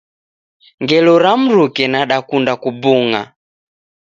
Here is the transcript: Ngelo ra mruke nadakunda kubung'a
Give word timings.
Ngelo 0.81 1.13
ra 1.23 1.31
mruke 1.41 1.83
nadakunda 1.91 2.53
kubung'a 2.61 3.21